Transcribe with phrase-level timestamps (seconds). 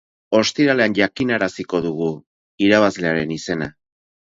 [0.37, 2.11] Ostiraletan jakinaraziko dugu
[2.71, 3.75] irabzlearen izena.